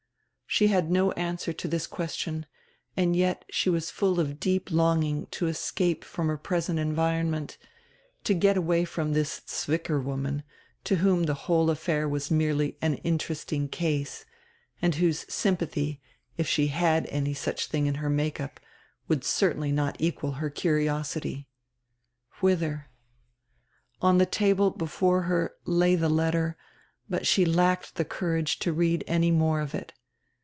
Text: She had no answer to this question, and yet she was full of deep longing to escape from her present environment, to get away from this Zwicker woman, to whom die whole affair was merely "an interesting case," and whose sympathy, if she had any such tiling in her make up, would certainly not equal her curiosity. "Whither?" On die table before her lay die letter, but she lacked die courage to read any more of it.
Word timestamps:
She 0.53 0.67
had 0.67 0.91
no 0.91 1.13
answer 1.13 1.53
to 1.53 1.67
this 1.69 1.87
question, 1.87 2.45
and 2.97 3.15
yet 3.15 3.45
she 3.49 3.69
was 3.69 3.89
full 3.89 4.19
of 4.19 4.37
deep 4.37 4.69
longing 4.69 5.27
to 5.27 5.47
escape 5.47 6.03
from 6.03 6.27
her 6.27 6.35
present 6.37 6.77
environment, 6.77 7.57
to 8.25 8.33
get 8.33 8.57
away 8.57 8.83
from 8.83 9.13
this 9.13 9.39
Zwicker 9.47 10.03
woman, 10.03 10.43
to 10.83 10.97
whom 10.97 11.23
die 11.23 11.31
whole 11.33 11.69
affair 11.69 12.05
was 12.09 12.29
merely 12.29 12.77
"an 12.81 12.95
interesting 12.95 13.69
case," 13.69 14.25
and 14.81 14.95
whose 14.95 15.25
sympathy, 15.33 16.01
if 16.37 16.49
she 16.49 16.67
had 16.67 17.05
any 17.07 17.33
such 17.33 17.69
tiling 17.69 17.85
in 17.87 17.95
her 17.95 18.09
make 18.09 18.41
up, 18.41 18.59
would 19.07 19.23
certainly 19.23 19.71
not 19.71 19.95
equal 19.99 20.33
her 20.33 20.49
curiosity. 20.49 21.47
"Whither?" 22.41 22.89
On 24.01 24.17
die 24.17 24.25
table 24.25 24.69
before 24.69 25.21
her 25.23 25.55
lay 25.63 25.95
die 25.95 26.07
letter, 26.07 26.57
but 27.09 27.25
she 27.25 27.45
lacked 27.45 27.95
die 27.95 28.03
courage 28.03 28.59
to 28.59 28.73
read 28.73 29.05
any 29.07 29.31
more 29.31 29.61
of 29.61 29.73
it. 29.73 29.93